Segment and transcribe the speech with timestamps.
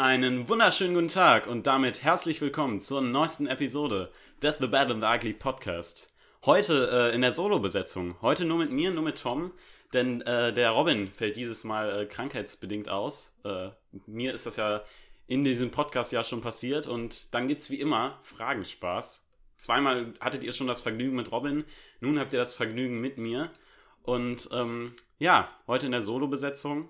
[0.00, 4.10] Einen wunderschönen guten Tag und damit herzlich willkommen zur neuesten Episode
[4.42, 6.14] Death the Bad and the Ugly Podcast.
[6.46, 8.16] Heute äh, in der Solo-Besetzung.
[8.22, 9.52] Heute nur mit mir, nur mit Tom,
[9.92, 13.36] denn äh, der Robin fällt dieses Mal äh, krankheitsbedingt aus.
[13.44, 13.72] Äh,
[14.06, 14.82] mir ist das ja
[15.26, 19.28] in diesem Podcast ja schon passiert und dann gibt es wie immer Fragenspaß.
[19.58, 21.66] Zweimal hattet ihr schon das Vergnügen mit Robin,
[22.00, 23.50] nun habt ihr das Vergnügen mit mir.
[24.02, 26.88] Und ähm, ja, heute in der Solo-Besetzung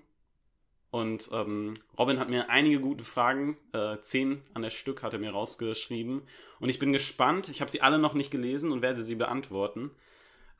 [0.91, 5.19] und ähm, Robin hat mir einige gute Fragen, äh, zehn an der Stück hat er
[5.19, 6.21] mir rausgeschrieben.
[6.59, 7.47] Und ich bin gespannt.
[7.47, 9.91] Ich habe sie alle noch nicht gelesen und werde sie beantworten.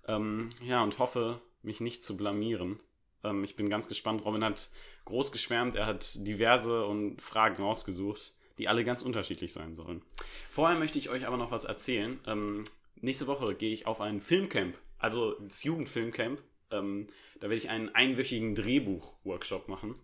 [0.07, 2.79] Ähm, ja, und hoffe, mich nicht zu blamieren.
[3.25, 4.23] Ähm, ich bin ganz gespannt.
[4.23, 4.69] Robin hat
[5.03, 5.75] groß geschwärmt.
[5.75, 10.01] Er hat diverse und Fragen rausgesucht, die alle ganz unterschiedlich sein sollen.
[10.49, 12.17] Vorher möchte ich euch aber noch was erzählen.
[12.25, 12.63] Ähm,
[12.95, 16.41] nächste Woche gehe ich auf ein Filmcamp, also das Jugendfilmcamp.
[16.71, 17.07] Ähm,
[17.41, 19.95] da werde ich einen einwöchigen Drehbuch-Workshop machen.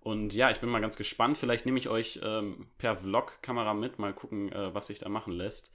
[0.00, 1.36] Und ja, ich bin mal ganz gespannt.
[1.36, 5.32] Vielleicht nehme ich euch ähm, per Vlog-Kamera mit, mal gucken, äh, was sich da machen
[5.32, 5.72] lässt.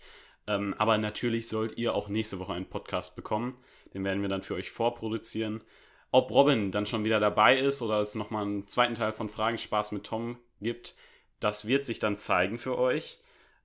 [0.48, 3.58] Ähm, aber natürlich sollt ihr auch nächste Woche einen Podcast bekommen.
[3.94, 5.64] Den werden wir dann für euch vorproduzieren.
[6.12, 9.58] Ob Robin dann schon wieder dabei ist oder es nochmal einen zweiten Teil von Fragen
[9.58, 10.96] Spaß mit Tom gibt,
[11.40, 13.20] das wird sich dann zeigen für euch.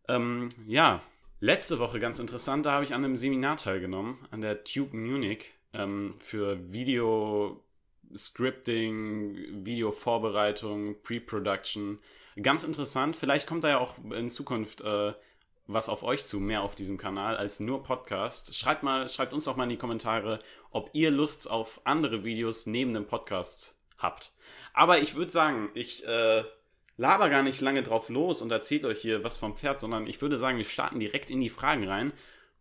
[0.08, 1.00] Ähm, ja,
[1.38, 5.52] letzte Woche ganz interessant, da habe ich an einem Seminar teilgenommen, an der Tube Munich
[5.72, 7.62] ähm, für Video
[8.16, 11.98] Scripting, Videovorbereitung, Pre-Production.
[12.42, 13.16] Ganz interessant.
[13.16, 15.12] Vielleicht kommt da ja auch in Zukunft äh,
[15.72, 18.56] was auf euch zu, mehr auf diesem Kanal als nur Podcast.
[18.56, 22.66] Schreibt mal, schreibt uns doch mal in die Kommentare, ob ihr Lust auf andere Videos
[22.66, 24.32] neben dem Podcast habt.
[24.72, 26.44] Aber ich würde sagen, ich äh,
[26.96, 30.20] laber gar nicht lange drauf los und erzähle euch hier was vom Pferd, sondern ich
[30.20, 32.12] würde sagen, wir starten direkt in die Fragen rein.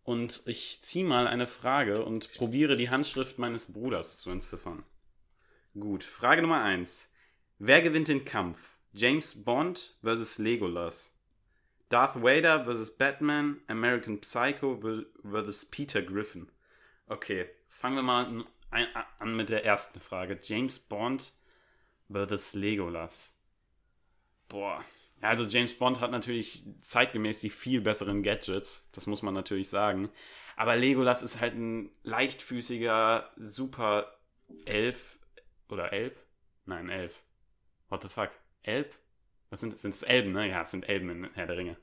[0.02, 4.82] Und ich ziehe mal eine Frage und probiere die Handschrift meines Bruders zu entziffern.
[5.78, 7.12] Gut, Frage Nummer 1.
[7.60, 8.76] Wer gewinnt den Kampf?
[8.92, 11.16] James Bond versus Legolas.
[11.88, 13.60] Darth Vader versus Batman.
[13.68, 14.80] American Psycho
[15.22, 16.50] versus Peter Griffin.
[17.06, 20.40] Okay, fangen wir mal an mit der ersten Frage.
[20.42, 21.34] James Bond
[22.10, 23.36] versus Legolas.
[24.48, 24.84] Boah.
[25.20, 28.88] Also James Bond hat natürlich zeitgemäß die viel besseren Gadgets.
[28.90, 30.10] Das muss man natürlich sagen.
[30.56, 34.16] Aber Legolas ist halt ein leichtfüßiger Super
[34.64, 35.19] Elf
[35.72, 36.16] oder Elb?
[36.66, 37.22] Nein, Elf.
[37.88, 38.30] What the fuck?
[38.62, 38.94] Elb?
[39.50, 40.48] Was sind, sind es Elben, ne?
[40.48, 41.76] Ja, es sind Elben in Herr der Ringe.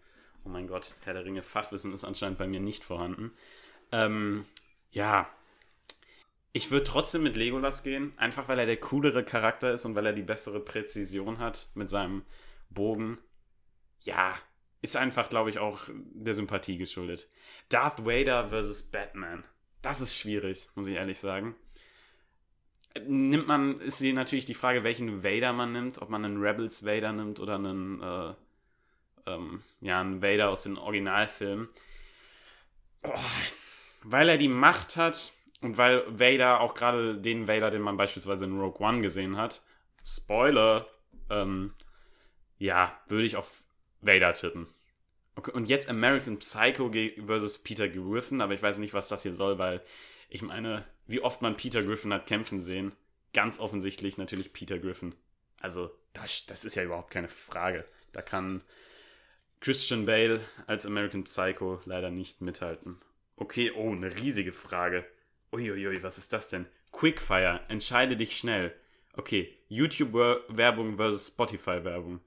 [0.44, 3.34] Oh mein Gott, Herr der Ringe Fachwissen ist anscheinend bei mir nicht vorhanden.
[3.92, 4.46] Ähm,
[4.92, 5.30] ja.
[6.54, 10.06] Ich würde trotzdem mit Legolas gehen, einfach weil er der coolere Charakter ist und weil
[10.06, 12.26] er die bessere Präzision hat mit seinem
[12.70, 13.18] Bogen.
[14.02, 14.36] Ja,
[14.82, 17.28] ist einfach, glaube ich, auch der Sympathie geschuldet.
[17.70, 19.44] Darth Vader versus Batman.
[19.82, 21.56] Das ist schwierig, muss ich ehrlich sagen
[23.06, 26.86] nimmt man, ist hier natürlich die Frage, welchen Vader man nimmt, ob man einen Rebels
[26.86, 28.34] Vader nimmt oder einen, äh,
[29.26, 31.70] ähm, ja, einen Vader aus den Originalfilmen.
[33.04, 33.14] Oh,
[34.04, 38.46] weil er die Macht hat und weil Vader auch gerade den Vader, den man beispielsweise
[38.46, 39.62] in Rogue One gesehen hat,
[40.04, 40.88] Spoiler,
[41.30, 41.74] ähm,
[42.58, 43.64] ja, würde ich auf
[44.02, 44.68] Vader tippen.
[45.36, 46.92] Okay, und jetzt American Psycho
[47.26, 49.84] versus Peter Griffin, aber ich weiß nicht, was das hier soll, weil
[50.30, 52.94] ich meine, wie oft man Peter Griffin hat kämpfen sehen.
[53.34, 55.16] Ganz offensichtlich natürlich Peter Griffin.
[55.62, 57.86] Also, das, das ist ja überhaupt keine Frage.
[58.12, 58.62] Da kann
[59.60, 62.98] Christian Bale als American Psycho leider nicht mithalten.
[63.36, 65.06] Okay, oh, eine riesige Frage.
[65.52, 66.66] Uiuiui, was ist das denn?
[66.92, 68.74] Quickfire, entscheide dich schnell.
[69.14, 72.20] Okay, YouTube-Werbung versus Spotify-Werbung.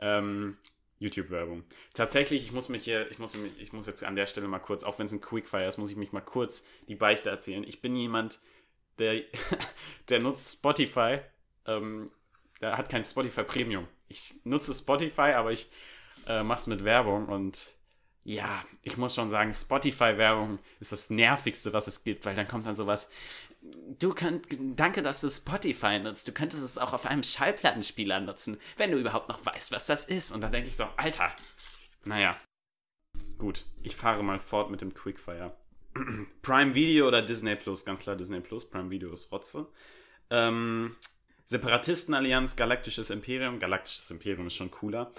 [0.00, 0.56] Ähm,
[0.98, 1.64] YouTube-Werbung.
[1.94, 4.84] Tatsächlich, ich muss mich hier, ich muss, ich muss jetzt an der Stelle mal kurz,
[4.84, 7.64] auch wenn es ein Quickfire ist, muss ich mich mal kurz die Beichte erzählen.
[7.64, 8.40] Ich bin jemand,
[8.98, 9.22] der,
[10.08, 11.18] der nutzt Spotify,
[11.66, 12.10] ähm,
[12.60, 13.86] der hat kein Spotify Premium.
[14.08, 15.68] Ich nutze Spotify, aber ich
[16.26, 17.76] äh, mache es mit Werbung und
[18.26, 22.66] ja, ich muss schon sagen, Spotify-Werbung ist das nervigste, was es gibt, weil dann kommt
[22.66, 23.08] dann sowas,
[23.98, 24.46] du könnt,
[24.76, 26.28] danke, dass du Spotify nutzt.
[26.28, 30.04] Du könntest es auch auf einem Schallplattenspieler nutzen, wenn du überhaupt noch weißt, was das
[30.04, 30.32] ist.
[30.32, 31.34] Und dann denke ich so, Alter.
[32.04, 32.36] Naja.
[33.38, 35.56] Gut, ich fahre mal fort mit dem Quickfire.
[36.42, 37.84] Prime Video oder Disney Plus?
[37.84, 38.68] Ganz klar Disney Plus.
[38.68, 39.66] Prime Video ist Rotze.
[40.30, 40.96] Ähm,
[41.44, 43.58] Separatistenallianz, Galaktisches Imperium.
[43.58, 45.10] Galaktisches Imperium ist schon cooler.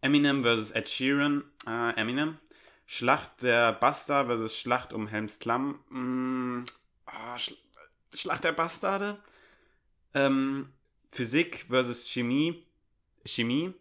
[0.00, 0.72] Eminem vs.
[0.72, 1.44] Ed Sheeran.
[1.66, 2.38] Äh, Eminem.
[2.86, 4.56] Schlacht der Basta vs.
[4.56, 5.80] Schlacht um Helms Klamm.
[5.88, 6.64] Mm,
[7.06, 7.38] oh,
[8.12, 9.18] Schlacht der Bastarde.
[10.14, 10.72] Ähm,
[11.10, 12.64] Physik versus Chemie.
[13.24, 13.74] Chemie.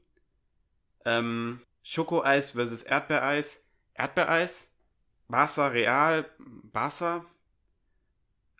[1.06, 3.63] Ähm, Schokoeis versus Erdbeereis.
[3.94, 4.74] Erdbeereis.
[5.27, 6.30] Barca Real.
[6.39, 7.25] Barca.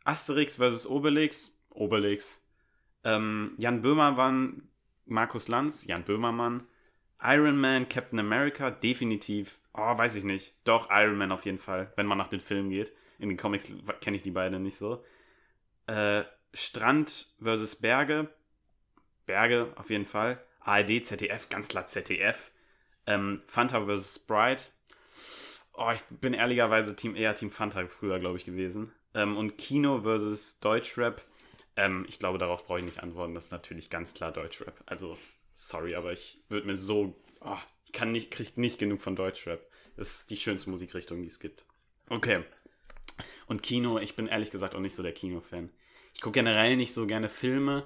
[0.03, 1.59] Asterix versus Obelix.
[1.69, 2.44] Obelix.
[3.03, 4.69] Ähm, Jan Böhmermann.
[5.06, 5.85] Markus Lanz.
[5.85, 6.67] Jan Böhmermann.
[7.23, 9.59] Iron Man, Captain America, definitiv.
[9.73, 10.53] Oh, weiß ich nicht.
[10.63, 12.94] Doch, Iron Man auf jeden Fall, wenn man nach den Filmen geht.
[13.17, 13.71] In den Comics
[14.01, 15.03] kenne ich die beiden nicht so.
[15.88, 16.24] Äh,
[16.54, 18.30] Strand versus Berge.
[19.26, 20.44] Berge auf jeden Fall.
[20.62, 22.52] ARD, ZDF, ganz klar ZDF.
[23.08, 24.16] Ähm, Fanta vs.
[24.16, 24.64] Sprite.
[25.74, 28.92] Oh, ich bin ehrlicherweise Team, eher Team Fanta früher, glaube ich, gewesen.
[29.14, 31.24] Ähm, und Kino versus Deutschrap.
[31.76, 33.36] Ähm, ich glaube, darauf brauche ich nicht antworten.
[33.36, 34.82] Das ist natürlich ganz klar Deutschrap.
[34.86, 35.18] Also,
[35.54, 37.22] sorry, aber ich würde mir so.
[37.42, 39.62] Oh, ich kann nicht, kriege nicht genug von Deutschrap.
[39.98, 41.66] Das ist die schönste Musikrichtung, die es gibt.
[42.10, 42.44] Okay.
[43.47, 45.69] Und Kino, ich bin ehrlich gesagt auch nicht so der Kino-Fan.
[46.13, 47.85] Ich gucke generell nicht so gerne Filme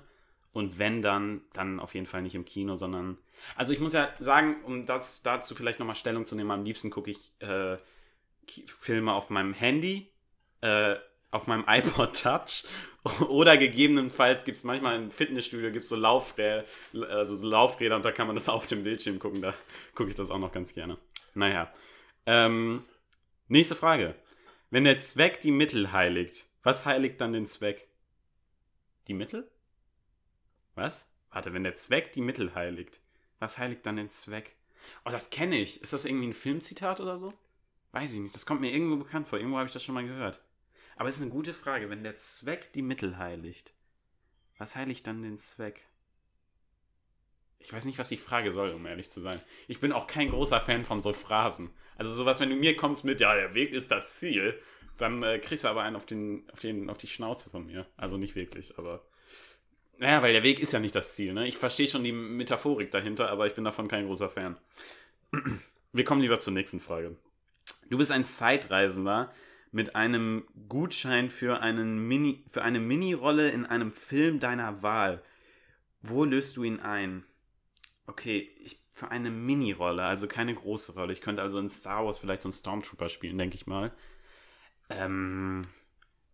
[0.53, 3.17] und wenn dann, dann auf jeden Fall nicht im Kino, sondern.
[3.55, 6.89] Also ich muss ja sagen, um das dazu vielleicht nochmal Stellung zu nehmen, am liebsten
[6.89, 7.77] gucke ich äh,
[8.65, 10.11] Filme auf meinem Handy,
[10.61, 10.95] äh,
[11.31, 12.65] auf meinem iPod Touch
[13.29, 16.65] oder gegebenenfalls gibt es manchmal im Fitnessstudio gibt's so, Laufräder,
[17.09, 19.41] also so Laufräder und da kann man das auf dem Bildschirm gucken.
[19.41, 19.53] Da
[19.95, 20.97] gucke ich das auch noch ganz gerne.
[21.35, 21.71] Naja.
[22.25, 22.83] Ähm,
[23.47, 24.15] nächste Frage.
[24.71, 27.87] Wenn der Zweck die Mittel heiligt, was heiligt dann den Zweck?
[29.07, 29.49] Die Mittel?
[30.75, 31.09] Was?
[31.31, 33.01] Warte, wenn der Zweck die Mittel heiligt,
[33.39, 34.55] was heiligt dann den Zweck?
[35.05, 35.81] Oh, das kenne ich.
[35.81, 37.33] Ist das irgendwie ein Filmzitat oder so?
[37.93, 38.35] Weiß ich nicht.
[38.35, 39.39] Das kommt mir irgendwo bekannt vor.
[39.39, 40.43] Irgendwo habe ich das schon mal gehört.
[40.97, 41.89] Aber es ist eine gute Frage.
[41.89, 43.73] Wenn der Zweck die Mittel heiligt,
[44.59, 45.88] was heiligt dann den Zweck?
[47.59, 49.39] Ich weiß nicht, was die Frage soll, um ehrlich zu sein.
[49.67, 51.69] Ich bin auch kein großer Fan von so Phrasen.
[51.97, 54.59] Also sowas, wenn du mir kommst mit, ja, der Weg ist das Ziel,
[54.97, 57.85] dann äh, kriegst du aber einen auf, den, auf, den, auf die Schnauze von mir.
[57.97, 59.03] Also nicht wirklich, aber
[59.99, 61.33] naja, weil der Weg ist ja nicht das Ziel.
[61.33, 61.47] Ne?
[61.47, 64.57] Ich verstehe schon die Metaphorik dahinter, aber ich bin davon kein großer Fan.
[65.91, 67.17] Wir kommen lieber zur nächsten Frage.
[67.89, 69.33] Du bist ein Zeitreisender
[69.71, 75.21] mit einem Gutschein für, einen Mini, für eine Mini-Rolle in einem Film deiner Wahl.
[76.01, 77.25] Wo löst du ihn ein?
[78.09, 81.13] Okay, ich, für eine Mini-Rolle, also keine große Rolle.
[81.13, 83.91] Ich könnte also in Star Wars vielleicht so einen Stormtrooper spielen, denke ich mal.
[84.89, 85.61] Ähm,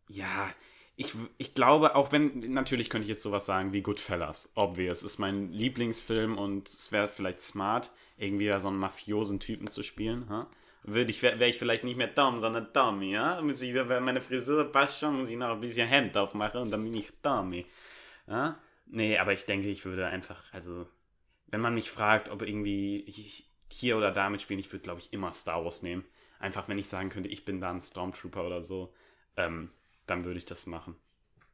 [0.08, 0.50] ja,
[0.96, 5.20] ich, ich glaube, auch wenn, natürlich könnte ich jetzt sowas sagen wie Goodfellas, obvious, ist
[5.20, 10.30] mein Lieblingsfilm und es wäre vielleicht smart, irgendwie da so einen mafiosen Typen zu spielen,
[10.30, 10.50] ha?
[10.84, 13.42] Würde ich, wäre ich vielleicht nicht mehr Dom, sondern Tommy, ja?
[13.42, 16.72] Muss ich, wenn meine Frisur passt schon, muss ich noch ein bisschen Hemd aufmachen und
[16.72, 17.66] dann bin ich Tommy.
[18.28, 18.60] Ja?
[18.86, 20.88] Nee, aber ich denke, ich würde einfach, also,
[21.56, 23.06] wenn man mich fragt, ob irgendwie
[23.72, 26.04] hier oder da mitspielen, ich würde, glaube ich, immer Star Wars nehmen.
[26.38, 28.94] Einfach, wenn ich sagen könnte, ich bin da ein Stormtrooper oder so.
[29.38, 29.70] Ähm,
[30.06, 30.98] dann würde ich das machen.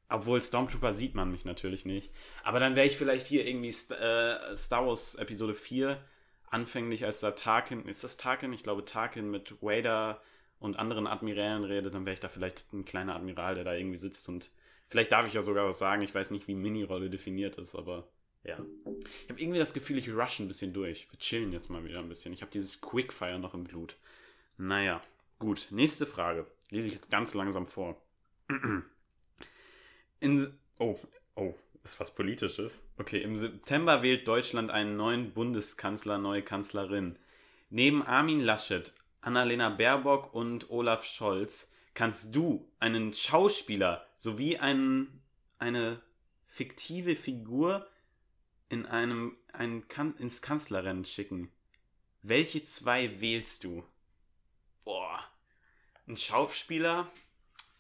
[0.10, 2.12] Obwohl Stormtrooper sieht man mich natürlich nicht.
[2.44, 6.04] Aber dann wäre ich vielleicht hier irgendwie äh, Star Wars Episode 4
[6.50, 8.54] anfänglich, als da Tarkin, ist das Tarkin?
[8.54, 10.20] Ich glaube Tarkin mit Vader
[10.58, 13.98] und anderen Admirälen redet, dann wäre ich da vielleicht ein kleiner Admiral, der da irgendwie
[13.98, 14.50] sitzt und
[14.90, 16.02] vielleicht darf ich ja sogar was sagen.
[16.02, 18.08] Ich weiß nicht, wie Mini-Rolle definiert ist, aber
[18.44, 18.58] ja.
[19.24, 21.08] Ich habe irgendwie das Gefühl, ich rush ein bisschen durch.
[21.12, 22.34] Wir chillen jetzt mal wieder ein bisschen.
[22.34, 23.98] Ich habe dieses Quickfire noch im Blut.
[24.58, 25.02] Naja,
[25.40, 25.68] gut.
[25.70, 26.48] Nächste Frage.
[26.70, 28.02] Lese ich jetzt ganz langsam vor.
[30.20, 31.00] In, oh,
[31.36, 32.88] oh, ist was Politisches.
[32.98, 37.18] Okay, im September wählt Deutschland einen neuen Bundeskanzler, neue Kanzlerin.
[37.72, 45.22] Neben Armin Laschet, Annalena Baerbock und Olaf Scholz kannst du einen Schauspieler sowie einen,
[45.58, 46.02] eine
[46.48, 47.88] fiktive Figur
[48.72, 51.52] in einem, ein kan ins Kanzlerrennen schicken.
[52.24, 53.84] Welche zwei wählst du?
[54.84, 55.20] Boah.
[56.08, 57.12] Ein Schauspieler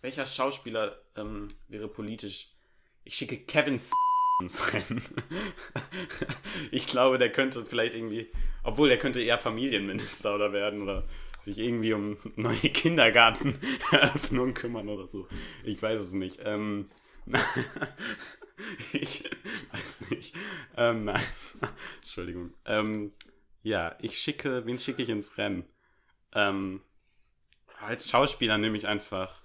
[0.01, 2.47] welcher Schauspieler ähm, wäre politisch?
[3.03, 3.79] Ich schicke Kevin
[4.41, 5.01] ins Rennen.
[6.71, 8.31] ich glaube, der könnte vielleicht irgendwie,
[8.63, 11.07] obwohl der könnte eher Familienminister oder werden oder
[11.39, 15.27] sich irgendwie um neue Kindergarteneröffnungen kümmern oder so.
[15.63, 16.39] Ich weiß es nicht.
[16.43, 16.89] Ähm,
[18.93, 19.23] ich
[19.71, 20.35] weiß nicht.
[20.77, 21.23] Ähm, nein.
[21.97, 22.53] Entschuldigung.
[22.65, 23.13] Ähm,
[23.63, 25.65] ja, ich schicke, wen schicke ich ins Rennen?
[26.33, 26.81] Ähm,
[27.79, 29.41] als Schauspieler nehme ich einfach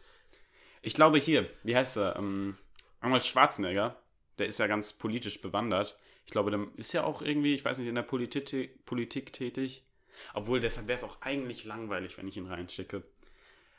[0.87, 2.15] ich glaube hier, wie heißt er?
[2.15, 2.57] Ähm,
[3.01, 4.01] Arnold Schwarzenegger,
[4.39, 5.99] der ist ja ganz politisch bewandert.
[6.27, 9.85] Ich glaube, der ist ja auch irgendwie, ich weiß nicht, in der Politik, Politik tätig.
[10.33, 13.03] Obwohl, deshalb wäre es auch eigentlich langweilig, wenn ich ihn reinschicke.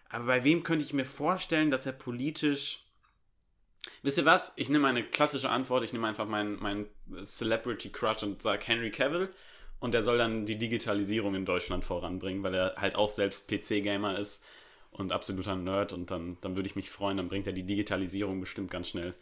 [0.10, 2.87] Aber bei wem könnte ich mir vorstellen, dass er politisch.
[4.04, 4.54] Wisst ihr was?
[4.56, 5.84] Ich nehme eine klassische Antwort.
[5.84, 6.88] Ich nehme einfach meinen mein
[7.24, 9.30] Celebrity Crush und sage Henry Cavill.
[9.80, 14.18] Und der soll dann die Digitalisierung in Deutschland voranbringen, weil er halt auch selbst PC-Gamer
[14.18, 14.44] ist
[14.92, 18.40] und absoluter Nerd und dann, dann würde ich mich freuen, dann bringt er die Digitalisierung
[18.40, 19.14] bestimmt ganz schnell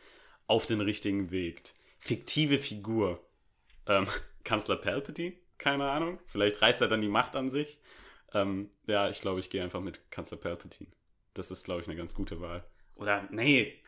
[0.48, 1.74] auf den richtigen Weg.
[2.00, 3.20] Fiktive Figur.
[3.88, 4.08] Ähm,
[4.44, 5.34] Kanzler Palpatine?
[5.58, 6.20] Keine Ahnung.
[6.26, 7.80] Vielleicht reißt er dann die Macht an sich.
[8.34, 10.90] Ähm, ja, ich glaube, ich gehe einfach mit Kanzler Palpatine.
[11.34, 12.64] Das ist, glaube ich, eine ganz gute Wahl.
[12.96, 13.82] Oder, nee,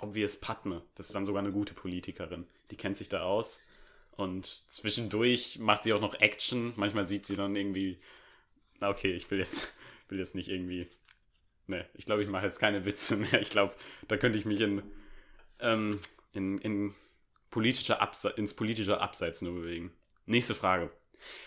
[0.00, 0.82] obvious Padme.
[0.94, 2.46] Das ist dann sogar eine gute Politikerin.
[2.70, 3.60] Die kennt sich da aus.
[4.12, 6.72] Und zwischendurch macht sie auch noch Action.
[6.76, 7.98] Manchmal sieht sie dann irgendwie.
[8.80, 9.72] Okay, ich will jetzt,
[10.08, 10.86] will jetzt nicht irgendwie.
[11.66, 13.40] Ne, ich glaube, ich mache jetzt keine Witze mehr.
[13.40, 13.74] Ich glaube,
[14.08, 14.82] da könnte ich mich in,
[15.60, 16.00] ähm,
[16.32, 16.94] in, in
[17.50, 19.92] politischer Abse ins politische Abseits nur bewegen.
[20.26, 20.90] Nächste Frage.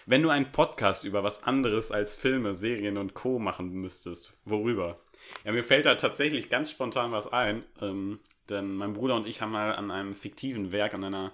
[0.06, 3.40] Wenn du einen Podcast über was anderes als Filme, Serien und Co.
[3.40, 5.00] machen müsstest, worüber?
[5.44, 8.20] Ja, mir fällt da tatsächlich ganz spontan was ein, ähm,
[8.50, 11.34] denn mein Bruder und ich haben mal an einem fiktiven Werk, an einer,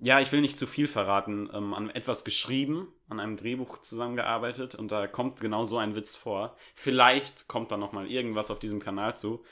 [0.00, 4.74] ja, ich will nicht zu viel verraten, ähm, an etwas geschrieben, an einem Drehbuch zusammengearbeitet
[4.74, 6.56] und da kommt genau so ein Witz vor.
[6.74, 9.44] Vielleicht kommt da nochmal irgendwas auf diesem Kanal zu.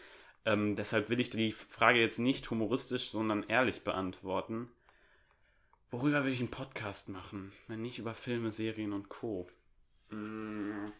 [0.44, 4.70] Ähm, deshalb will ich die Frage jetzt nicht humoristisch, sondern ehrlich beantworten.
[5.90, 9.48] Worüber will ich einen Podcast machen, wenn nicht über Filme, Serien und Co?
[10.10, 10.92] Mmh.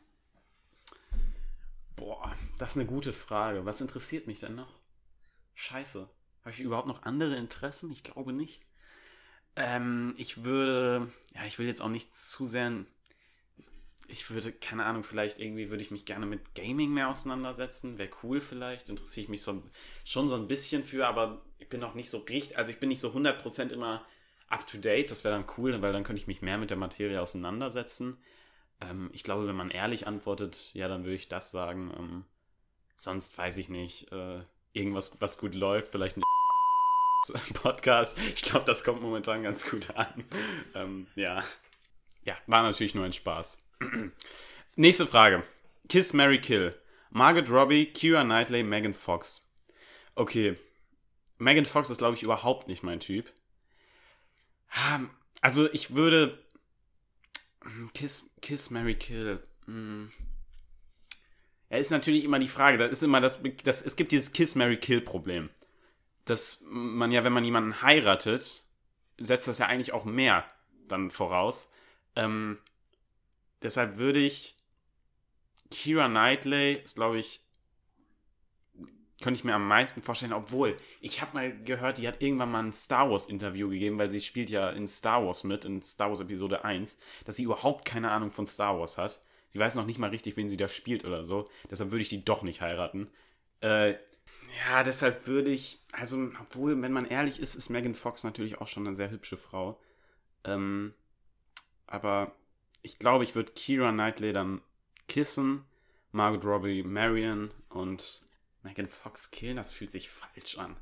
[1.98, 3.64] Boah, das ist eine gute Frage.
[3.64, 4.72] Was interessiert mich denn noch?
[5.56, 6.08] Scheiße.
[6.42, 7.90] Habe ich überhaupt noch andere Interessen?
[7.90, 8.62] Ich glaube nicht.
[9.56, 12.72] Ähm, ich würde, ja, ich will jetzt auch nicht zu sehr,
[14.06, 17.98] ich würde, keine Ahnung, vielleicht irgendwie würde ich mich gerne mit Gaming mehr auseinandersetzen.
[17.98, 18.88] Wäre cool vielleicht.
[18.88, 19.60] Interessiere ich mich so,
[20.04, 22.90] schon so ein bisschen für, aber ich bin auch nicht so richtig, also ich bin
[22.90, 24.06] nicht so 100% immer
[24.46, 25.10] up to date.
[25.10, 28.18] Das wäre dann cool, weil dann könnte ich mich mehr mit der Materie auseinandersetzen.
[28.80, 31.92] Ähm, ich glaube, wenn man ehrlich antwortet, ja, dann würde ich das sagen.
[31.96, 32.24] Ähm,
[32.94, 34.12] sonst weiß ich nicht.
[34.12, 34.40] Äh,
[34.72, 36.22] irgendwas, was gut läuft, vielleicht ein
[37.54, 38.18] Podcast.
[38.18, 40.24] Ich glaube, das kommt momentan ganz gut an.
[40.74, 41.44] Ähm, ja.
[42.24, 43.58] Ja, war natürlich nur ein Spaß.
[44.76, 45.42] Nächste Frage.
[45.88, 46.78] Kiss, Mary Kill.
[47.10, 49.48] Margaret Robbie, Kira Knightley, Megan Fox.
[50.14, 50.56] Okay.
[51.38, 53.32] Megan Fox ist, glaube ich, überhaupt nicht mein Typ.
[55.40, 56.38] Also, ich würde
[57.94, 59.42] Kiss, Kiss, Mary Kill.
[59.66, 60.10] Hm.
[61.70, 62.78] Ja, ist natürlich immer die Frage.
[62.78, 63.82] Das ist immer das, das.
[63.82, 65.50] Es gibt dieses Kiss, Mary Kill Problem.
[66.24, 68.64] Dass man ja, wenn man jemanden heiratet,
[69.18, 70.44] setzt das ja eigentlich auch mehr
[70.86, 71.70] dann voraus.
[72.16, 72.58] Ähm,
[73.62, 74.54] deshalb würde ich.
[75.70, 77.42] Kira Knightley ist, glaube ich,
[79.20, 82.64] könnte ich mir am meisten vorstellen, obwohl ich habe mal gehört, die hat irgendwann mal
[82.64, 86.08] ein Star Wars Interview gegeben, weil sie spielt ja in Star Wars mit, in Star
[86.08, 89.20] Wars Episode 1, dass sie überhaupt keine Ahnung von Star Wars hat.
[89.50, 91.48] Sie weiß noch nicht mal richtig, wen sie da spielt oder so.
[91.70, 93.08] Deshalb würde ich die doch nicht heiraten.
[93.60, 98.60] Äh, ja, deshalb würde ich, also, obwohl, wenn man ehrlich ist, ist Megan Fox natürlich
[98.60, 99.80] auch schon eine sehr hübsche Frau.
[100.44, 100.94] Ähm,
[101.86, 102.32] aber
[102.82, 104.60] ich glaube, ich würde Kira Knightley dann
[105.08, 105.64] kissen,
[106.12, 108.22] Margot Robbie Marion und
[108.62, 110.76] Megan Fox killen, das fühlt sich falsch an.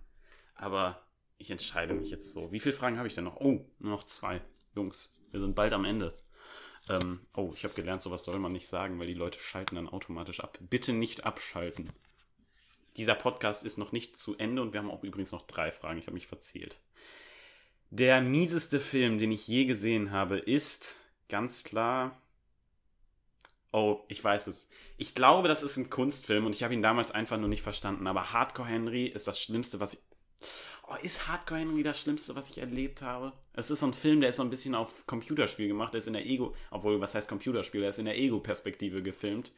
[0.55, 1.07] Aber
[1.39, 2.51] ich entscheide mich jetzt so.
[2.53, 3.37] Wie viele Fragen habe ich denn noch?
[3.37, 4.41] Oh, nur noch zwei.
[4.75, 6.17] Jungs, wir sind bald am Ende.
[6.89, 9.89] Ähm, oh, ich habe gelernt, sowas soll man nicht sagen, weil die Leute schalten dann
[9.89, 10.59] automatisch ab.
[10.61, 11.91] Bitte nicht abschalten.
[12.97, 15.99] Dieser Podcast ist noch nicht zu Ende und wir haben auch übrigens noch drei Fragen.
[15.99, 16.81] Ich habe mich verzählt.
[17.91, 22.21] Der mieseste Film, den ich je gesehen habe, ist ganz klar
[23.77, 24.71] Oh, ich weiß es.
[24.97, 28.07] Ich glaube, das ist ein Kunstfilm und ich habe ihn damals einfach nur nicht verstanden.
[28.07, 30.01] Aber Hardcore Henry ist das Schlimmste, was ich.
[30.89, 33.35] Oh, ist Hardcore Henry das Schlimmste, was ich erlebt habe?
[33.53, 35.93] Es ist so ein Film, der ist so ein bisschen auf Computerspiel gemacht.
[35.93, 36.55] Der ist in der Ego.
[36.71, 37.83] Obwohl, was heißt Computerspiel?
[37.83, 39.53] Der ist in der Ego-Perspektive gefilmt.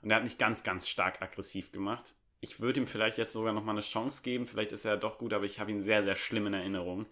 [0.00, 2.14] Und der hat mich ganz, ganz stark aggressiv gemacht.
[2.38, 4.44] Ich würde ihm vielleicht jetzt sogar nochmal eine Chance geben.
[4.44, 7.06] Vielleicht ist er doch gut, aber ich habe ihn sehr, sehr schlimm in Erinnerung.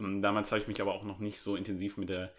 [0.00, 2.32] Ähm, damals habe ich mich aber auch noch nicht so intensiv mit der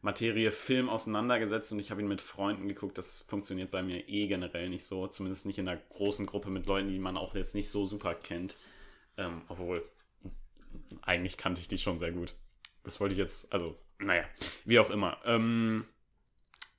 [0.00, 2.98] Materie Film auseinandergesetzt und ich habe ihn mit Freunden geguckt.
[2.98, 5.08] Das funktioniert bei mir eh generell nicht so.
[5.08, 8.14] Zumindest nicht in einer großen Gruppe mit Leuten, die man auch jetzt nicht so super
[8.14, 8.58] kennt.
[9.16, 9.84] Ähm, obwohl,
[11.02, 12.34] eigentlich kannte ich die schon sehr gut.
[12.84, 14.24] Das wollte ich jetzt, also, naja,
[14.64, 15.18] wie auch immer.
[15.24, 15.84] Ähm,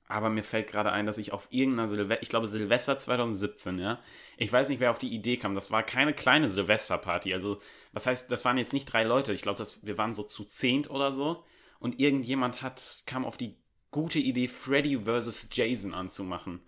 [0.06, 4.00] aber mir fällt gerade ein, dass ich auf irgendeiner Silvester, ich glaube Silvester 2017, ja.
[4.38, 5.54] Ich weiß nicht, wer auf die Idee kam.
[5.54, 7.34] Das war keine kleine Silvesterparty.
[7.34, 7.58] Also,
[7.92, 9.34] was heißt, das waren jetzt nicht drei Leute.
[9.34, 11.44] Ich glaube, wir waren so zu zehnt oder so
[11.80, 13.56] und irgendjemand hat, kam auf die
[13.90, 15.48] gute Idee, Freddy vs.
[15.50, 16.60] Jason anzumachen.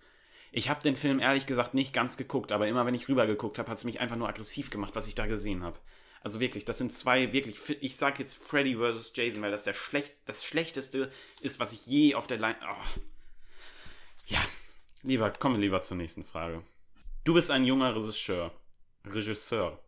[0.51, 3.57] Ich habe den Film ehrlich gesagt nicht ganz geguckt, aber immer wenn ich rüber geguckt
[3.57, 5.79] habe, hat es mich einfach nur aggressiv gemacht, was ich da gesehen habe.
[6.21, 9.13] Also wirklich, das sind zwei wirklich, ich sag jetzt Freddy vs.
[9.15, 12.57] Jason, weil das der schlecht, das schlechteste ist, was ich je auf der Line.
[12.61, 12.99] Oh.
[14.27, 14.39] Ja,
[15.01, 16.63] lieber, kommen wir lieber zur nächsten Frage.
[17.23, 18.51] Du bist ein junger Regisseur.
[19.05, 19.79] Regisseur.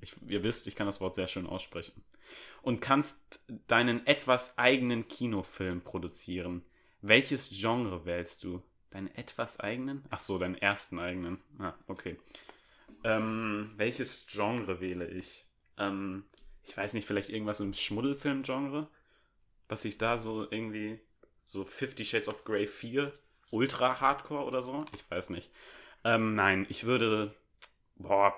[0.00, 2.02] Ich, ihr wisst, ich kann das Wort sehr schön aussprechen
[2.68, 6.62] und kannst deinen etwas eigenen Kinofilm produzieren.
[7.00, 8.62] Welches Genre wählst du?
[8.90, 10.04] Deinen etwas eigenen?
[10.10, 11.40] Ach so, deinen ersten eigenen.
[11.58, 12.18] Ah, okay.
[13.04, 15.46] Ähm, welches Genre wähle ich?
[15.78, 16.24] Ähm,
[16.62, 18.86] ich weiß nicht, vielleicht irgendwas im Schmuddelfilm-Genre?
[19.70, 21.00] Was ich da so irgendwie,
[21.44, 23.18] so Fifty Shades of Grey 4,
[23.50, 24.84] Ultra Hardcore oder so?
[24.94, 25.50] Ich weiß nicht.
[26.04, 27.34] Ähm, nein, ich würde,
[27.96, 28.34] boah,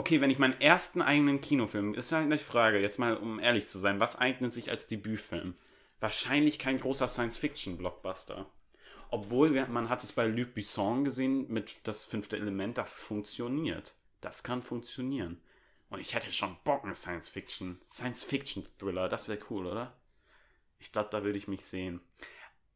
[0.00, 3.68] Okay, wenn ich meinen ersten eigenen Kinofilm, ist halt eine Frage, jetzt mal um ehrlich
[3.68, 5.52] zu sein, was eignet sich als Debütfilm?
[6.00, 8.46] Wahrscheinlich kein großer Science-Fiction-Blockbuster.
[9.10, 13.94] Obwohl, man hat es bei Luc Besson gesehen mit das fünfte Element, das funktioniert.
[14.22, 15.38] Das kann funktionieren.
[15.90, 19.92] Und ich hätte schon Bock, eine Science-Fiction, Science-Fiction-Thriller, das wäre cool, oder?
[20.78, 22.00] Ich glaube, da würde ich mich sehen.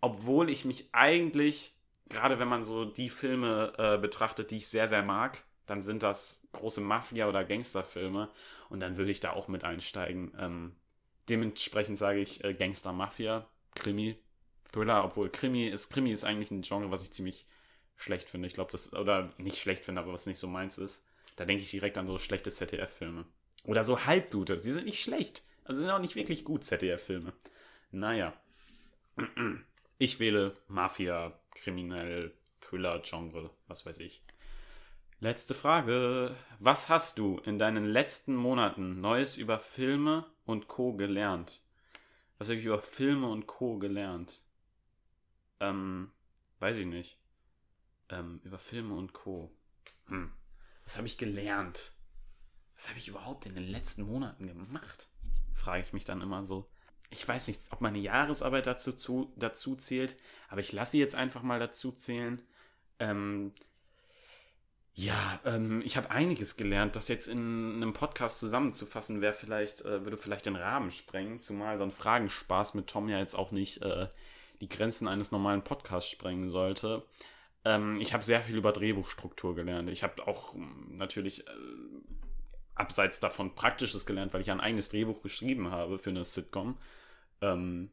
[0.03, 1.73] Obwohl ich mich eigentlich,
[2.11, 6.03] gerade wenn man so die Filme äh, betrachtet, die ich sehr, sehr mag, dann sind
[6.03, 8.31] das große Mafia- oder Gangsterfilme
[8.69, 10.33] und dann würde ich da auch mit einsteigen.
[10.39, 10.77] Ähm,
[11.29, 14.19] dementsprechend sage ich äh, Gangster-Mafia, Krimi,
[14.73, 17.47] Thriller, obwohl Krimi ist, Krimi ist eigentlich ein Genre, was ich ziemlich
[17.97, 18.49] schlecht finde.
[18.49, 21.07] Ich glaube, das, oder nicht schlecht finde, aber was nicht so meins ist.
[21.37, 23.25] Da denke ich direkt an so schlechte ZDF-Filme.
[23.65, 24.59] Oder so Halbblute.
[24.59, 25.43] Sie sind nicht schlecht.
[25.65, 27.33] Also sind auch nicht wirklich gut, ZDF-Filme.
[27.91, 28.35] Naja.
[29.99, 34.23] Ich wähle Mafia, Kriminell, Thriller, Genre, was weiß ich.
[35.25, 36.37] Letzte Frage.
[36.59, 40.93] Was hast du in deinen letzten Monaten Neues über Filme und Co.
[40.93, 41.63] gelernt?
[42.37, 43.79] Was habe ich über Filme und Co.
[43.79, 44.43] gelernt?
[45.61, 46.13] Ähm,
[46.59, 47.19] weiß ich nicht.
[48.11, 49.51] Ähm, über Filme und Co.
[50.09, 50.31] Hm.
[50.85, 51.93] Was habe ich gelernt?
[52.75, 55.09] Was habe ich überhaupt in den letzten Monaten gemacht?
[55.55, 56.71] Frage ich mich dann immer so.
[57.09, 60.17] Ich weiß nicht, ob meine Jahresarbeit dazu, zu, dazu zählt,
[60.51, 62.43] aber ich lasse sie jetzt einfach mal dazu zählen.
[62.99, 63.55] Ähm,
[64.95, 66.95] ja, ähm, ich habe einiges gelernt.
[66.95, 71.79] Das jetzt in einem Podcast zusammenzufassen, wäre vielleicht, äh, würde vielleicht den Rahmen sprengen, zumal
[71.79, 74.07] so ein Fragenspaß mit Tom ja jetzt auch nicht äh,
[74.61, 77.05] die Grenzen eines normalen Podcasts sprengen sollte.
[77.65, 79.91] Ähm, ich habe sehr viel über Drehbuchstruktur gelernt.
[79.91, 81.51] Ich habe auch ähm, natürlich äh,
[82.77, 86.79] abseits davon Praktisches gelernt, weil ich ein eigenes Drehbuch geschrieben habe für eine Sitcom.
[87.41, 87.91] Ähm,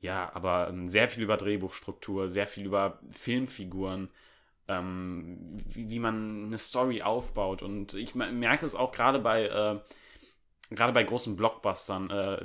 [0.00, 4.08] ja, aber ähm, sehr viel über Drehbuchstruktur, sehr viel über Filmfiguren
[4.70, 7.62] ähm, wie, wie, man eine Story aufbaut.
[7.62, 12.44] Und ich merke es auch gerade bei, äh, gerade bei großen Blockbustern, äh,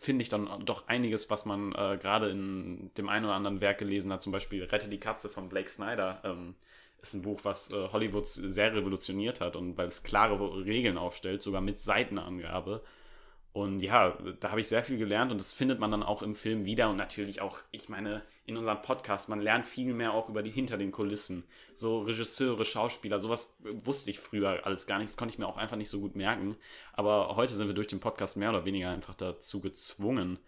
[0.00, 3.78] finde ich dann doch einiges, was man äh, gerade in dem einen oder anderen Werk
[3.78, 4.22] gelesen hat.
[4.22, 6.20] Zum Beispiel Rette die Katze von Blake Snyder.
[6.24, 6.54] Ähm,
[7.02, 11.42] ist ein Buch, was äh, Hollywood sehr revolutioniert hat und weil es klare Regeln aufstellt,
[11.42, 12.82] sogar mit Seitenangabe.
[13.56, 16.34] Und ja, da habe ich sehr viel gelernt und das findet man dann auch im
[16.34, 20.28] Film wieder und natürlich auch, ich meine, in unserem Podcast, man lernt viel mehr auch
[20.28, 21.42] über die hinter den Kulissen.
[21.74, 25.56] So Regisseure, Schauspieler, sowas wusste ich früher alles gar nicht, das konnte ich mir auch
[25.56, 26.58] einfach nicht so gut merken.
[26.92, 30.38] Aber heute sind wir durch den Podcast mehr oder weniger einfach dazu gezwungen,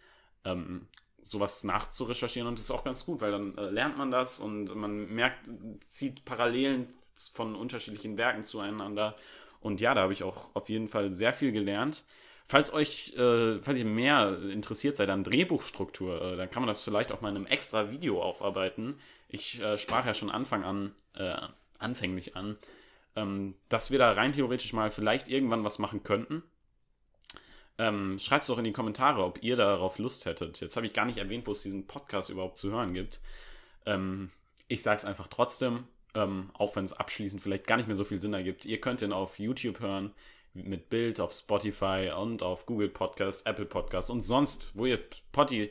[0.45, 0.87] ähm,
[1.23, 4.75] sowas nachzurecherchieren und das ist auch ganz gut, weil dann äh, lernt man das und
[4.75, 5.49] man merkt,
[5.87, 6.87] zieht Parallelen
[7.33, 9.17] von unterschiedlichen Werken zueinander.
[9.61, 12.05] Und ja, da habe ich auch auf jeden Fall sehr viel gelernt.
[12.51, 16.83] Falls euch, äh, falls ihr mehr interessiert seid an Drehbuchstruktur, äh, dann kann man das
[16.83, 18.99] vielleicht auch mal in einem extra Video aufarbeiten.
[19.29, 21.37] Ich äh, sprach ja schon Anfang an, äh,
[21.79, 22.57] anfänglich an,
[23.17, 26.43] ähm, dass wir da rein theoretisch mal vielleicht irgendwann was machen könnten.
[27.77, 30.61] Ähm, Schreibt es auch in die Kommentare, ob ihr darauf Lust hättet.
[30.61, 33.21] Jetzt habe ich gar nicht erwähnt, wo es diesen Podcast überhaupt zu hören gibt.
[33.85, 34.31] Ähm,
[34.69, 35.85] ich sage es einfach trotzdem,
[36.15, 38.65] ähm, auch wenn es abschließend vielleicht gar nicht mehr so viel Sinn ergibt.
[38.65, 40.15] Ihr könnt ihn auf YouTube hören
[40.65, 45.71] mit Bild auf Spotify und auf Google Podcasts, Apple Podcasts und sonst, wo ihr Spotify,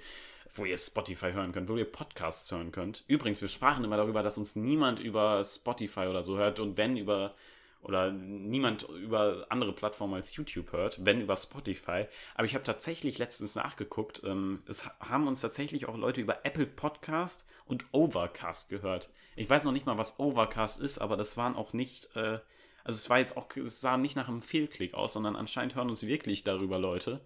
[0.55, 3.03] wo ihr Spotify hören könnt, wo ihr Podcasts hören könnt.
[3.07, 6.97] Übrigens, wir sprachen immer darüber, dass uns niemand über Spotify oder so hört und wenn
[6.97, 7.35] über
[7.81, 12.05] oder niemand über andere Plattformen als YouTube hört, wenn über Spotify.
[12.35, 14.21] Aber ich habe tatsächlich letztens nachgeguckt.
[14.25, 19.09] Ähm, es haben uns tatsächlich auch Leute über Apple Podcast und Overcast gehört.
[19.35, 22.39] Ich weiß noch nicht mal, was Overcast ist, aber das waren auch nicht äh,
[22.87, 25.89] also es war jetzt auch, es sah nicht nach einem Fehlklick aus, sondern anscheinend hören
[25.89, 27.19] uns wirklich darüber Leute.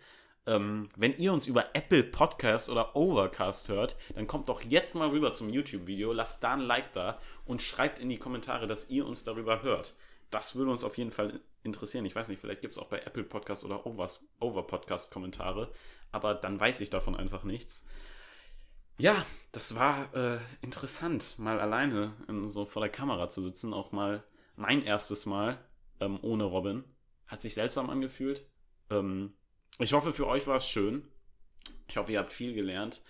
[0.47, 5.09] Ähm, wenn ihr uns über Apple Podcast oder Overcast hört, dann kommt doch jetzt mal
[5.09, 9.05] rüber zum YouTube-Video, lasst da ein Like da und schreibt in die Kommentare, dass ihr
[9.05, 9.93] uns darüber hört.
[10.31, 12.05] Das würde uns auf jeden Fall interessieren.
[12.05, 15.71] Ich weiß nicht, vielleicht gibt es auch bei Apple Podcast oder Over Podcast Kommentare,
[16.11, 17.85] aber dann weiß ich davon einfach nichts.
[18.97, 23.91] Ja, das war äh, interessant, mal alleine in, so vor der Kamera zu sitzen, auch
[23.91, 24.23] mal
[24.55, 25.57] mein erstes Mal
[25.99, 26.83] ähm, ohne Robin.
[27.27, 28.45] Hat sich seltsam angefühlt.
[28.89, 29.33] Ähm,
[29.79, 31.07] ich hoffe, für euch war es schön.
[31.87, 33.01] Ich hoffe, ihr habt viel gelernt.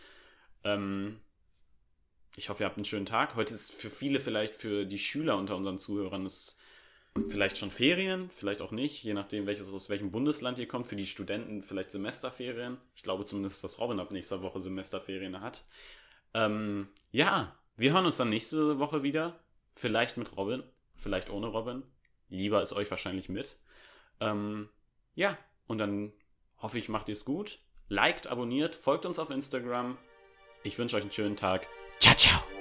[0.63, 1.19] Ähm,
[2.35, 3.35] ich hoffe, ihr habt einen schönen Tag.
[3.35, 6.59] Heute ist für viele, vielleicht für die Schüler unter unseren Zuhörern, ist
[7.29, 10.87] vielleicht schon Ferien, vielleicht auch nicht, je nachdem, welches, aus welchem Bundesland ihr kommt.
[10.87, 12.77] Für die Studenten vielleicht Semesterferien.
[12.95, 15.65] Ich glaube zumindest, dass Robin ab nächster Woche Semesterferien hat.
[16.33, 19.39] Ähm, ja, wir hören uns dann nächste Woche wieder.
[19.75, 20.63] Vielleicht mit Robin
[21.01, 21.83] vielleicht ohne Robin.
[22.29, 23.59] Lieber ist euch wahrscheinlich mit.
[24.19, 24.69] Ähm,
[25.15, 25.37] ja,
[25.67, 26.13] und dann
[26.57, 27.59] hoffe ich, macht ihr es gut.
[27.87, 29.97] Liked, abonniert, folgt uns auf Instagram.
[30.63, 31.67] Ich wünsche euch einen schönen Tag.
[31.99, 32.60] Ciao, ciao.